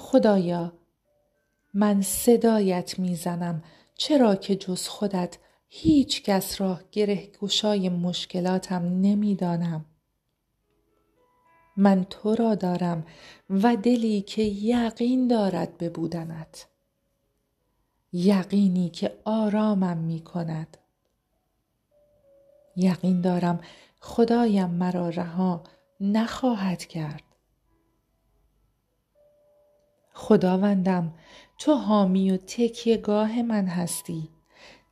خدایا 0.00 0.72
من 1.74 2.02
صدایت 2.02 2.98
می‌زنم 2.98 3.62
چرا 3.94 4.36
که 4.36 4.56
جز 4.56 4.88
خودت 4.88 5.38
هیچ 5.68 6.22
کس 6.22 6.60
را 6.60 6.80
گره 6.92 7.30
گشای 7.40 7.88
مشکلاتم 7.88 8.82
نمی‌دانم. 8.82 9.84
من 11.76 12.04
تو 12.10 12.34
را 12.34 12.54
دارم 12.54 13.06
و 13.50 13.76
دلی 13.76 14.20
که 14.20 14.42
یقین 14.42 15.28
دارد 15.28 15.78
به 15.78 15.88
بودنت 15.88 16.66
یقینی 18.12 18.88
که 18.88 19.18
آرامم 19.24 19.96
می 19.96 20.20
کند 20.20 20.76
یقین 22.76 23.20
دارم 23.20 23.60
خدایم 24.00 24.70
مرا 24.70 25.08
رها 25.08 25.64
نخواهد 26.00 26.84
کرد. 26.84 27.27
خداوندم 30.28 31.12
تو 31.58 31.74
حامی 31.74 32.30
و 32.30 32.36
تکیهگاه 32.36 33.42
من 33.42 33.66
هستی. 33.66 34.28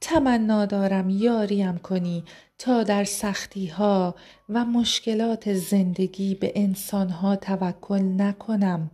تمنا 0.00 0.66
دارم 0.66 1.10
یاریم 1.10 1.78
کنی 1.78 2.24
تا 2.58 2.82
در 2.82 3.04
سختی 3.04 3.66
ها 3.66 4.14
و 4.48 4.64
مشکلات 4.64 5.54
زندگی 5.54 6.34
به 6.34 6.52
انسان 6.54 7.08
ها 7.08 7.36
توکل 7.36 8.02
نکنم 8.02 8.90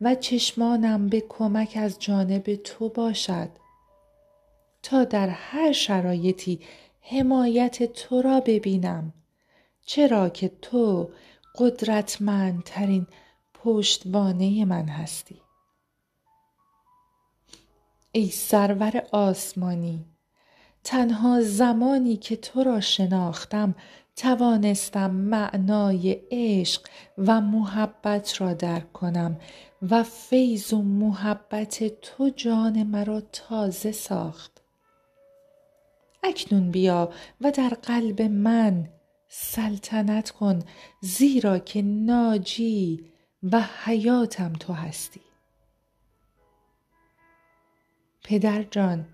و 0.00 0.14
چشمانم 0.14 1.08
به 1.08 1.24
کمک 1.28 1.78
از 1.80 1.98
جانب 1.98 2.54
تو 2.54 2.88
باشد. 2.88 3.48
تا 4.82 5.04
در 5.04 5.28
هر 5.28 5.72
شرایطی 5.72 6.60
حمایت 7.00 7.92
تو 7.92 8.22
را 8.22 8.40
ببینم. 8.40 9.12
چرا 9.84 10.28
که 10.28 10.50
تو 10.62 11.10
قدرتمندترین 11.54 13.06
پشتوانه 13.54 14.64
من 14.64 14.88
هستی. 14.88 15.45
ای 18.16 18.30
سرور 18.30 19.02
آسمانی 19.12 20.04
تنها 20.84 21.40
زمانی 21.40 22.16
که 22.16 22.36
تو 22.36 22.64
را 22.64 22.80
شناختم 22.80 23.74
توانستم 24.16 25.10
معنای 25.10 26.20
عشق 26.30 26.86
و 27.18 27.40
محبت 27.40 28.40
را 28.40 28.52
درک 28.52 28.92
کنم 28.92 29.40
و 29.90 30.02
فیض 30.02 30.72
و 30.72 30.82
محبت 30.82 32.00
تو 32.00 32.28
جان 32.28 32.82
مرا 32.82 33.20
تازه 33.20 33.92
ساخت. 33.92 34.62
اکنون 36.22 36.70
بیا 36.70 37.12
و 37.40 37.50
در 37.50 37.68
قلب 37.68 38.22
من 38.22 38.88
سلطنت 39.28 40.30
کن 40.30 40.62
زیرا 41.00 41.58
که 41.58 41.82
ناجی 41.82 43.10
و 43.52 43.64
حیاتم 43.84 44.52
تو 44.52 44.72
هستی. 44.72 45.20
پدر 48.28 48.62
جان 48.62 49.06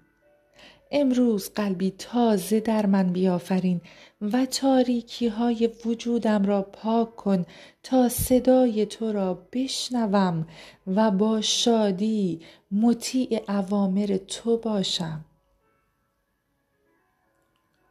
امروز 0.90 1.50
قلبی 1.54 1.90
تازه 1.90 2.60
در 2.60 2.86
من 2.86 3.12
بیافرین 3.12 3.80
و 4.20 4.46
تاریکی 4.46 5.28
های 5.28 5.70
وجودم 5.84 6.44
را 6.44 6.62
پاک 6.62 7.16
کن 7.16 7.46
تا 7.82 8.08
صدای 8.08 8.86
تو 8.86 9.12
را 9.12 9.46
بشنوم 9.52 10.46
و 10.86 11.10
با 11.10 11.40
شادی 11.40 12.40
مطیع 12.70 13.40
اوامر 13.48 14.18
تو 14.28 14.56
باشم. 14.56 15.24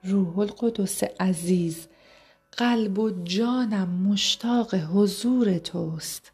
روح 0.04 0.40
القدس 0.40 1.04
عزیز 1.04 1.88
قلب 2.52 3.00
و 3.00 3.24
جانم 3.24 3.90
مشتاق 3.90 4.76
حضور 4.76 5.58
توست. 5.58 6.32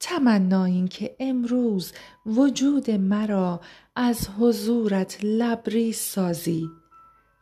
تمنا 0.00 0.64
این 0.64 0.88
که 0.88 1.16
امروز 1.20 1.92
وجود 2.26 2.90
مرا 2.90 3.60
از 3.96 4.28
حضورت 4.28 5.18
لبریز 5.22 5.96
سازی. 5.96 6.68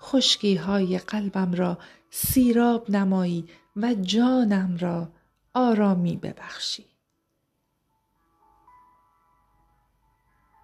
خشکی 0.00 0.54
های 0.54 0.98
قلبم 0.98 1.53
را 1.54 1.78
سیراب 2.10 2.91
نمایی 2.91 3.48
و 3.76 3.94
جانم 3.94 4.76
را 4.80 5.08
آرامی 5.54 6.16
ببخشی. 6.16 6.95